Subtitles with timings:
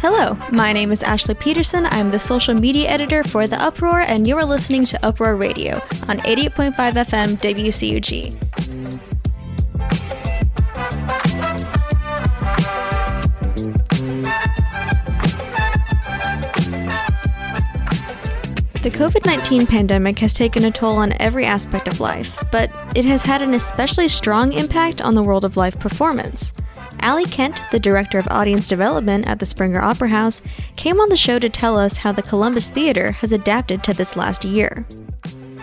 [0.00, 1.84] Hello, my name is Ashley Peterson.
[1.86, 5.74] I'm the social media editor for The Uproar, and you are listening to Uproar Radio
[6.06, 8.38] on 88.5 FM WCUG.
[18.82, 23.04] The COVID 19 pandemic has taken a toll on every aspect of life, but it
[23.04, 26.54] has had an especially strong impact on the world of live performance.
[27.00, 30.42] Allie Kent, the director of audience development at the Springer Opera House,
[30.76, 34.16] came on the show to tell us how the Columbus Theater has adapted to this
[34.16, 34.86] last year.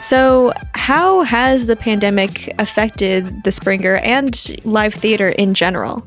[0.02, 6.06] So, how has the pandemic affected the Springer and live theater in general?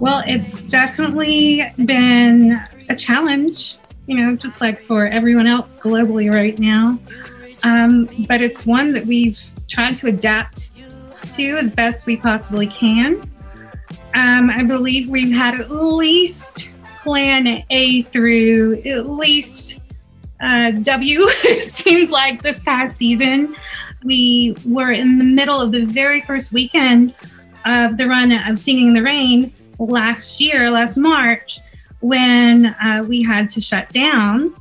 [0.00, 3.78] Well, it's definitely been a challenge
[4.10, 6.98] you know, just like for everyone else globally right now.
[7.62, 10.72] Um, but it's one that we've tried to adapt
[11.34, 13.22] to as best we possibly can.
[14.14, 19.80] Um, I believe we've had at least plan A through at least
[20.40, 21.20] uh, W.
[21.44, 23.54] it seems like this past season,
[24.04, 27.14] we were in the middle of the very first weekend
[27.64, 31.60] of the run of Singing in the Rain last year, last March
[32.00, 34.54] when uh, we had to shut down.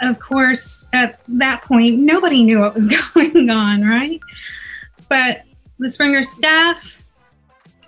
[0.00, 4.20] Of course, at that point, nobody knew what was going on, right?
[5.08, 5.42] But
[5.78, 7.01] the Springer staff,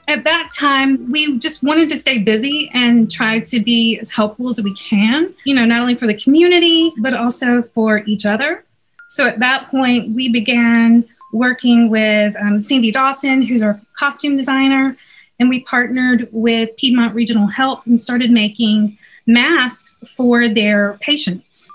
[0.06, 4.48] at that time, we just wanted to stay busy and try to be as helpful
[4.48, 8.64] as we can, you know, not only for the community, but also for each other.
[9.08, 14.96] So at that point, we began working with um, Sandy Dawson, who's our costume designer,
[15.38, 21.68] and we partnered with Piedmont Regional Health and started making masks for their patients.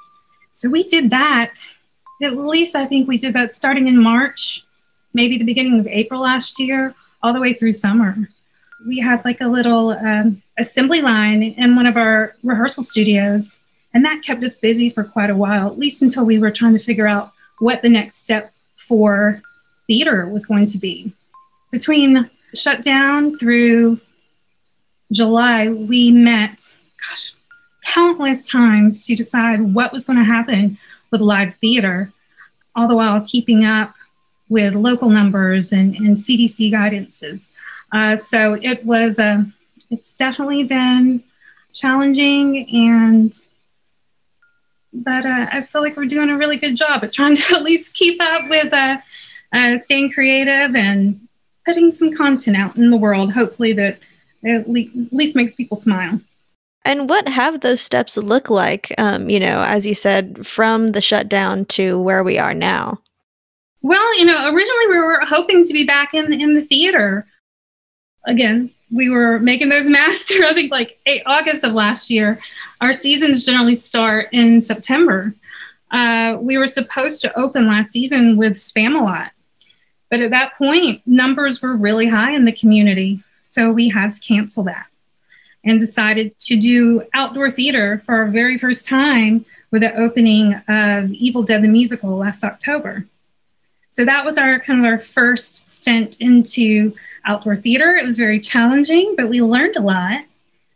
[0.52, 1.56] So we did that.
[2.22, 4.64] At least I think we did that starting in March,
[5.14, 8.16] maybe the beginning of April last year, all the way through summer.
[8.88, 13.60] We had like a little um, assembly line in one of our rehearsal studios,
[13.94, 16.74] and that kept us busy for quite a while, at least until we were trying
[16.74, 19.42] to figure out what the next step for
[19.88, 21.12] theater was going to be.
[21.72, 24.00] Between shutdown through
[25.12, 26.78] July, we met,
[27.10, 27.34] gosh,
[27.84, 30.78] countless times to decide what was going to happen
[31.12, 32.12] with live theater,
[32.76, 33.94] all the while keeping up
[34.50, 37.52] with local numbers and, and CDC guidances.
[37.92, 39.44] Uh, so it was, uh,
[39.90, 41.24] it's definitely been
[41.74, 43.34] challenging and
[44.92, 47.64] but uh, I feel like we're doing a really good job at trying to at
[47.64, 48.98] least keep up with uh,
[49.54, 51.28] uh, staying creative and
[51.66, 54.00] putting some content out in the world, hopefully that
[54.46, 56.20] at least makes people smile.
[56.86, 61.02] And what have those steps look like, um, you know, as you said, from the
[61.02, 63.00] shutdown to where we are now?
[63.82, 67.26] Well, you know, originally we were hoping to be back in, in the theater.
[68.26, 72.40] Again, we were making those masks through, I think, like eight, August of last year.
[72.82, 75.34] Our seasons generally start in September.
[75.92, 79.32] Uh, we were supposed to open last season with Spamalot.
[80.10, 83.24] But at that point, numbers were really high in the community.
[83.42, 84.88] So we had to cancel that
[85.64, 91.12] and decided to do outdoor theater for our very first time with the opening of
[91.12, 93.06] Evil Dead the Musical last October.
[94.00, 96.96] So that was our kind of our first stint into
[97.26, 97.98] outdoor theater.
[97.98, 100.22] It was very challenging, but we learned a lot.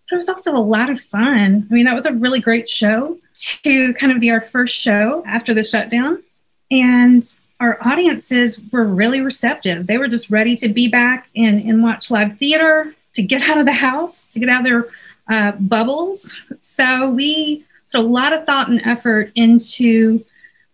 [0.09, 1.65] But it was also a lot of fun.
[1.71, 3.17] I mean, that was a really great show
[3.63, 6.21] to kind of be our first show after the shutdown.
[6.69, 7.23] And
[7.61, 9.87] our audiences were really receptive.
[9.87, 13.57] They were just ready to be back and, and watch live theater, to get out
[13.57, 14.85] of the house, to get out of their
[15.29, 16.41] uh, bubbles.
[16.59, 20.25] So we put a lot of thought and effort into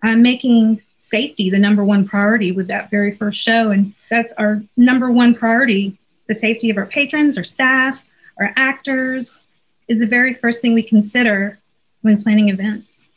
[0.02, 3.72] uh, making safety the number one priority with that very first show.
[3.72, 8.06] And that's our number one priority the safety of our patrons, our staff,
[8.40, 9.46] our actors
[9.88, 11.58] is the very first thing we consider
[12.02, 13.10] when planning events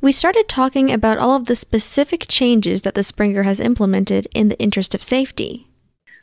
[0.00, 4.48] we started talking about all of the specific changes that the Springer has implemented in
[4.48, 5.66] the interest of safety.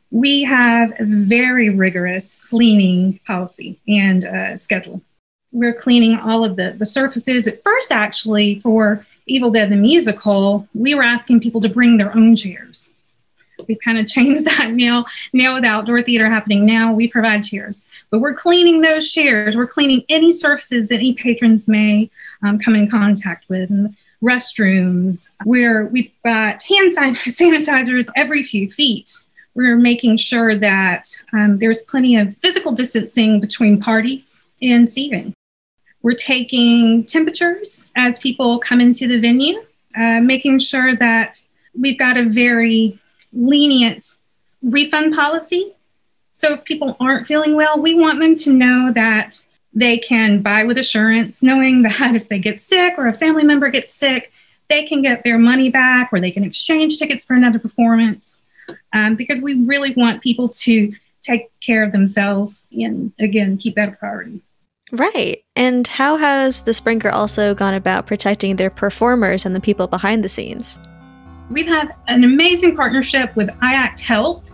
[0.10, 5.02] We have a very rigorous cleaning policy and uh, schedule.
[5.52, 7.48] We're cleaning all of the, the surfaces.
[7.48, 12.16] At first, actually, for Evil Dead the musical, we were asking people to bring their
[12.16, 12.96] own chairs.
[13.68, 15.06] We've kind of changed that now.
[15.34, 19.56] Now, with outdoor theater happening, now we provide chairs, but we're cleaning those chairs.
[19.56, 22.10] We're cleaning any surfaces that any patrons may
[22.44, 23.70] um, come in contact with.
[23.70, 29.12] And restrooms, where we've got hand sanitizers every few feet.
[29.54, 35.34] We're making sure that um, there's plenty of physical distancing between parties and seating.
[36.08, 39.62] We're taking temperatures as people come into the venue,
[39.94, 41.46] uh, making sure that
[41.78, 42.98] we've got a very
[43.34, 44.16] lenient
[44.62, 45.74] refund policy.
[46.32, 50.64] So if people aren't feeling well, we want them to know that they can buy
[50.64, 54.32] with assurance, knowing that if they get sick or a family member gets sick,
[54.70, 58.46] they can get their money back or they can exchange tickets for another performance.
[58.94, 63.90] Um, because we really want people to take care of themselves and, again, keep that
[63.90, 64.42] a priority.
[64.92, 65.44] Right.
[65.56, 70.24] And how has the Springer also gone about protecting their performers and the people behind
[70.24, 70.80] the scenes?
[71.50, 74.50] We've had an amazing partnership with IACT Health,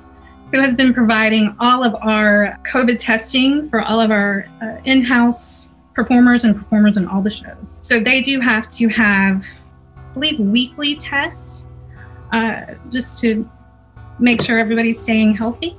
[0.51, 5.03] who has been providing all of our COVID testing for all of our uh, in
[5.03, 7.77] house performers and performers in all the shows.
[7.79, 9.45] So they do have to have,
[9.97, 11.68] I believe, weekly tests
[12.31, 13.50] uh, just to
[14.19, 15.77] make sure everybody's staying healthy.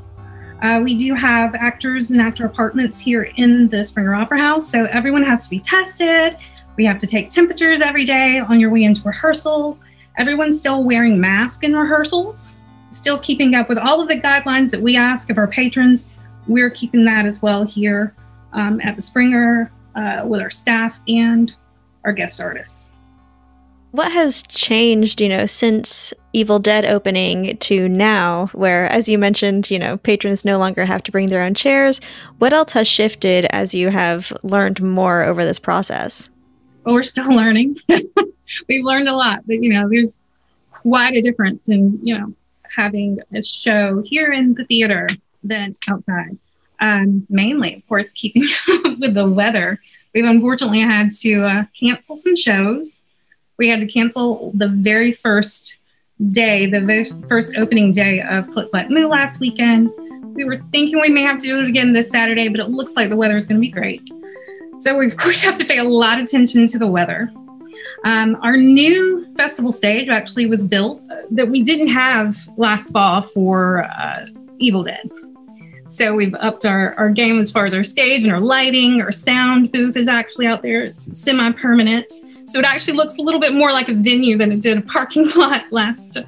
[0.65, 4.87] Uh, we do have actors and actor apartments here in the Springer Opera House, so
[4.87, 6.39] everyone has to be tested.
[6.77, 9.85] We have to take temperatures every day on your way into rehearsals.
[10.17, 12.57] Everyone's still wearing masks in rehearsals,
[12.89, 16.15] still keeping up with all of the guidelines that we ask of our patrons.
[16.49, 18.15] We're keeping that as well here
[18.55, 21.55] um, at the Springer uh, with our staff and
[22.07, 22.94] our guest artists.
[23.95, 29.71] What has changed, you know, since Evil Dead opening to now, where, as you mentioned,
[29.71, 32.01] you know, patrons no longer have to bring their own chairs?
[32.39, 36.29] What else has shifted as you have learned more over this process?
[36.83, 37.77] Well, we're still learning.
[38.69, 40.25] We've learned a lot, but, you know, there's
[40.73, 42.35] quite a difference in, you know,
[42.75, 45.07] having a show here in the theater
[45.45, 46.37] than outside.
[46.81, 48.43] Um, mainly, of course, keeping
[48.73, 49.81] up with the weather.
[50.13, 53.04] We've unfortunately had to uh, cancel some shows
[53.59, 55.79] we had to cancel the very first
[56.31, 59.91] day, the very first opening day of Click Clack Moo last weekend.
[60.35, 62.97] We were thinking we may have to do it again this Saturday, but it looks
[62.97, 64.03] like the weather is going to be great.
[64.79, 67.31] So we of course have to pay a lot of attention to the weather.
[68.05, 73.23] Um, our new festival stage actually was built uh, that we didn't have last fall
[73.23, 74.27] for uh,
[74.59, 75.11] Evil Dead.
[75.87, 79.01] So we've upped our, our game as far as our stage and our lighting.
[79.01, 80.81] Our sound booth is actually out there.
[80.83, 82.13] It's semi permanent.
[82.47, 84.83] So it actually looks a little bit more like a venue than it did a
[84.83, 86.19] parking lot last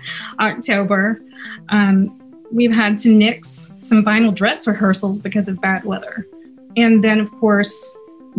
[0.41, 1.21] October.
[1.69, 2.19] Um,
[2.51, 6.27] we've had to nix some vinyl dress rehearsals because of bad weather.
[6.77, 7.97] And then, of course,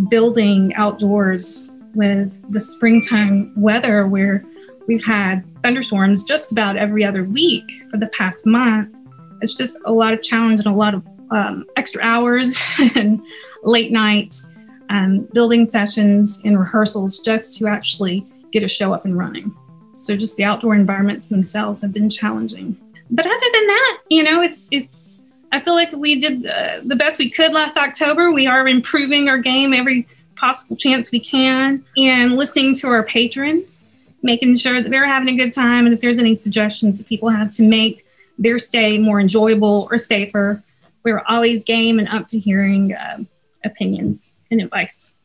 [0.10, 4.46] building outdoors with the springtime weather where
[4.88, 8.96] we've had thunderstorms just about every other week for the past month.
[9.42, 12.58] It's just a lot of challenge and a lot of um, extra hours
[12.96, 13.22] and
[13.64, 14.52] late nights
[14.90, 19.56] um, building sessions and rehearsals just to actually get a show up and running.
[19.94, 22.78] So just the outdoor environments themselves have been challenging.
[23.10, 25.20] But other than that, you know, it's it's.
[25.54, 28.32] I feel like we did uh, the best we could last October.
[28.32, 30.06] We are improving our game every
[30.36, 33.90] possible chance we can, and listening to our patrons,
[34.22, 37.30] making sure that they're having a good time, and if there's any suggestions that people
[37.30, 38.06] have to make
[38.38, 40.62] their stay more enjoyable or safer,
[41.04, 43.24] we're always game and up to hearing uh,
[43.64, 45.16] opinions and advice.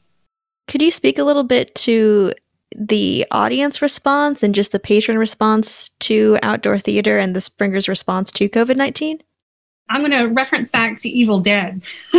[0.69, 2.33] Could you speak a little bit to
[2.75, 8.31] the audience response and just the patron response to outdoor theater and the Springer's response
[8.33, 9.23] to COVID 19?
[9.89, 11.83] I'm going to reference back to Evil Dead.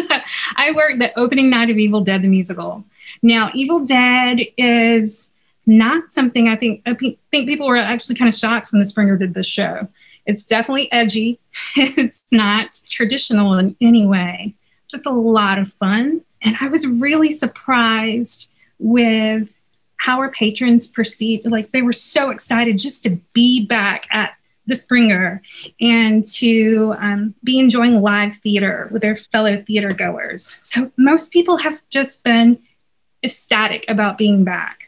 [0.56, 2.84] I worked the opening night of Evil Dead the musical.
[3.24, 5.30] Now, Evil Dead is
[5.66, 9.18] not something I think I think people were actually kind of shocked when the Springer
[9.18, 9.88] did this show.
[10.26, 11.40] It's definitely edgy.
[11.76, 14.56] it's not traditional in any way.
[14.90, 16.22] Just a lot of fun.
[16.44, 19.50] And I was really surprised with
[19.98, 24.76] how our patrons perceived, like they were so excited just to be back at the
[24.76, 25.42] Springer
[25.80, 30.54] and to um, be enjoying live theater with their fellow theater goers.
[30.58, 32.60] So most people have just been
[33.24, 34.83] ecstatic about being back.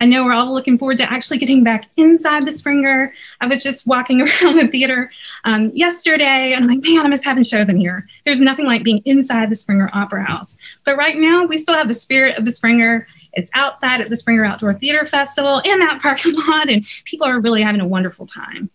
[0.00, 3.14] I know we're all looking forward to actually getting back inside the Springer.
[3.40, 5.10] I was just walking around the theater
[5.44, 8.06] um, yesterday and I'm like, man, I miss having shows in here.
[8.24, 10.58] There's nothing like being inside the Springer Opera House.
[10.84, 13.06] But right now, we still have the spirit of the Springer.
[13.34, 17.40] It's outside at the Springer Outdoor Theater Festival in that parking lot, and people are
[17.40, 18.70] really having a wonderful time.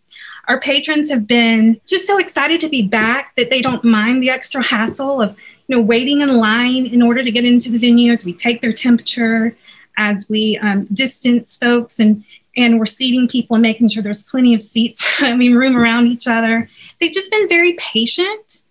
[0.48, 4.32] Our patrons have been just so excited to be back that they don't mind the
[4.32, 8.12] extra hassle of you know waiting in line in order to get into the venue
[8.12, 9.56] as we take their temperature
[10.00, 12.24] as we um, distance folks and
[12.58, 16.08] and we're seating people and making sure there's plenty of seats, I mean, room around
[16.08, 16.68] each other.
[17.00, 18.64] They've just been very patient.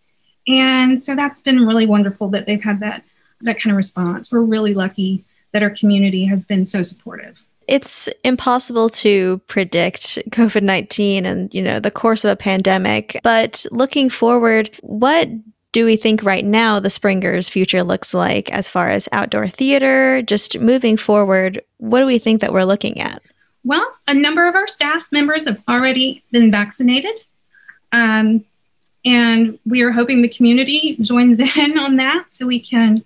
[0.48, 3.04] And so that's been really wonderful that they've had that,
[3.42, 4.32] that kind of response.
[4.32, 7.44] We're really lucky that our community has been so supportive.
[7.66, 13.20] It's impossible to predict COVID 19 and, you know, the course of a pandemic.
[13.22, 15.28] But looking forward, what
[15.72, 20.22] do we think right now the Springer's future looks like as far as outdoor theater?
[20.22, 23.22] Just moving forward, what do we think that we're looking at?
[23.64, 27.20] Well, a number of our staff members have already been vaccinated.
[27.92, 28.44] Um,
[29.04, 33.04] and we are hoping the community joins in on that so we can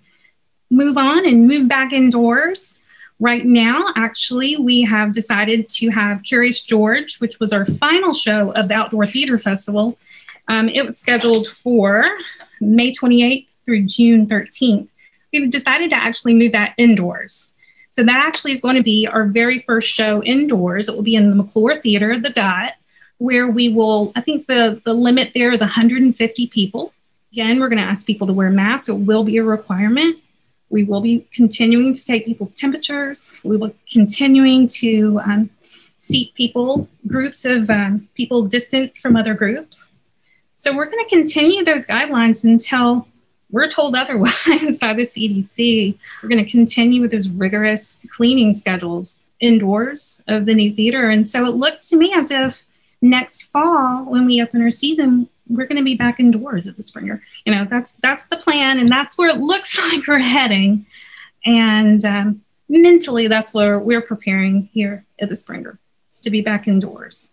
[0.69, 2.79] move on and move back indoors.
[3.19, 8.51] Right now, actually, we have decided to have Curious George, which was our final show
[8.51, 9.97] of the Outdoor Theater Festival.
[10.47, 12.05] Um, it was scheduled for
[12.59, 14.87] May 28th through June 13th.
[15.31, 17.53] We've decided to actually move that indoors.
[17.91, 20.89] So that actually is going to be our very first show indoors.
[20.89, 22.73] It will be in the McClure Theater, the Dot,
[23.19, 26.91] where we will, I think the, the limit there is 150 people.
[27.31, 28.89] Again, we're going to ask people to wear masks.
[28.89, 30.17] It will be a requirement.
[30.69, 33.39] We will be continuing to take people's temperatures.
[33.43, 35.49] We will be continuing to um,
[35.97, 39.92] seat people, groups of um, people distant from other groups.
[40.63, 43.05] So we're going to continue those guidelines until
[43.51, 45.97] we're told otherwise by the CDC.
[46.21, 51.09] We're going to continue with those rigorous cleaning schedules indoors of the new theater.
[51.09, 52.63] And so it looks to me as if
[53.01, 56.83] next fall, when we open our season, we're going to be back indoors at the
[56.83, 57.21] Springer.
[57.45, 60.85] You know, that's that's the plan, and that's where it looks like we're heading.
[61.45, 65.77] And um, mentally, that's where we're preparing here at the Springer,
[66.09, 67.29] is to be back indoors.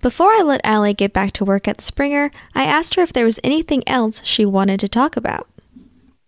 [0.00, 3.12] Before I let Allie get back to work at the Springer, I asked her if
[3.12, 5.46] there was anything else she wanted to talk about.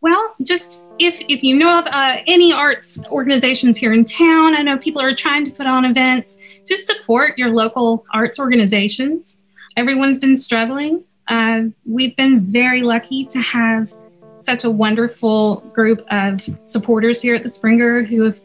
[0.02, 4.62] Well, just if if you know of uh, any arts organizations here in town, I
[4.62, 6.38] know people are trying to put on events.
[6.66, 9.44] Just support your local arts organizations.
[9.76, 11.04] Everyone's been struggling.
[11.28, 13.94] Uh, we've been very lucky to have
[14.36, 18.40] such a wonderful group of supporters here at the Springer who have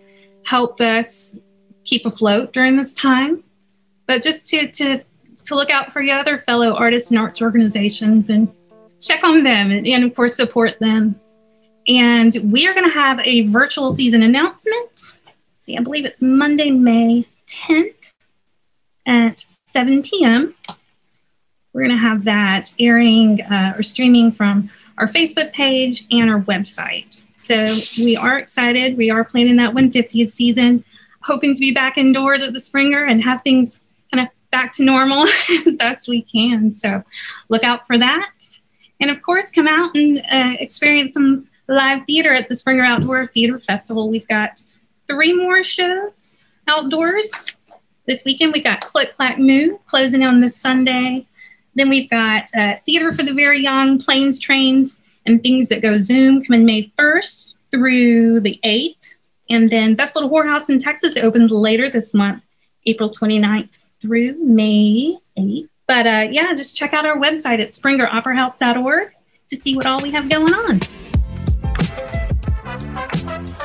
[0.45, 1.37] helped us
[1.83, 3.43] keep afloat during this time.
[4.05, 5.03] But just to to
[5.47, 8.53] to look out for your other fellow artists and arts organizations and
[8.99, 11.19] check on them and, and of course support them.
[11.87, 15.19] And we are going to have a virtual season announcement.
[15.55, 17.93] See, I believe it's Monday, May 10th
[19.05, 20.53] at 7 p.m.
[21.71, 26.41] We're going to have that airing uh, or streaming from our Facebook page and our
[26.41, 27.23] website.
[27.37, 27.67] So
[28.03, 28.97] we are excited.
[28.97, 30.83] We are planning that 150th season,
[31.21, 33.83] hoping to be back indoors at the Springer and have things
[34.57, 35.27] back to normal
[35.67, 36.71] as best we can.
[36.71, 37.03] So
[37.47, 38.33] look out for that.
[38.99, 43.27] And of course, come out and uh, experience some live theater at the Springer Outdoor
[43.27, 44.09] Theater Festival.
[44.09, 44.63] We've got
[45.05, 47.31] three more shows outdoors.
[48.07, 51.27] This weekend, We've got Click Clack Moo closing on this Sunday.
[51.75, 55.99] Then we've got uh, Theater for the Very Young, Planes, Trains, and Things That Go
[55.99, 59.11] Zoom coming May 1st through the 8th.
[59.51, 62.41] And then Best Little Whorehouse in Texas opens later this month,
[62.87, 65.69] April 29th through May 8th.
[65.87, 69.13] But uh, yeah, just check out our website at springeroperahouse.org
[69.47, 70.79] to see what all we have going on.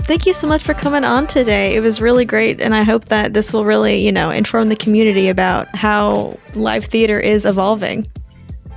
[0.05, 1.75] Thank you so much for coming on today.
[1.75, 4.77] It was really great, and I hope that this will really, you know, inform the
[4.77, 8.07] community about how live theater is evolving.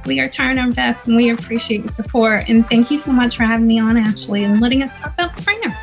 [0.06, 2.46] We are trying our best, and we appreciate the support.
[2.48, 5.36] And thank you so much for having me on, Ashley, and letting us talk about
[5.36, 5.76] Springer.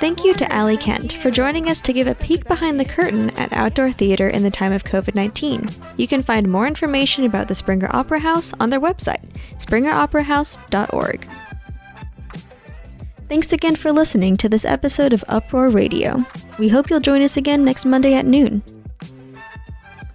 [0.00, 3.30] Thank you to Allie Kent for joining us to give a peek behind the curtain
[3.30, 5.68] at outdoor theater in the time of COVID 19.
[5.96, 9.24] You can find more information about the Springer Opera House on their website,
[9.56, 11.28] springeroperahouse.org.
[13.28, 16.24] Thanks again for listening to this episode of Uproar Radio.
[16.60, 18.62] We hope you'll join us again next Monday at noon.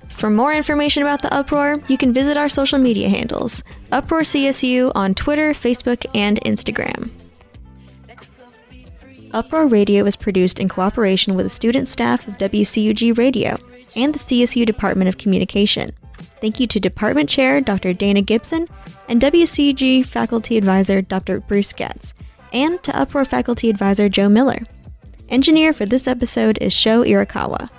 [0.07, 4.93] For more information about the Uproar, you can visit our social media handles Uproar CSU
[4.95, 7.11] on Twitter, Facebook, and Instagram.
[9.33, 13.57] Uproar Radio is produced in cooperation with the student staff of WCUG Radio
[13.95, 15.91] and the CSU Department of Communication.
[16.39, 17.93] Thank you to Department Chair Dr.
[17.93, 18.67] Dana Gibson
[19.09, 21.39] and WCUG Faculty Advisor Dr.
[21.39, 22.13] Bruce Getz,
[22.51, 24.59] and to Uproar Faculty Advisor Joe Miller.
[25.29, 27.69] Engineer for this episode is Sho Irakawa.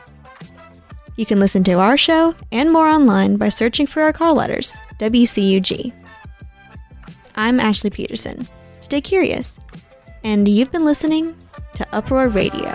[1.16, 4.76] You can listen to our show and more online by searching for our call letters,
[4.98, 5.92] WCUG.
[7.36, 8.48] I'm Ashley Peterson.
[8.80, 9.60] Stay curious.
[10.24, 11.34] And you've been listening
[11.74, 12.72] to Uproar Radio.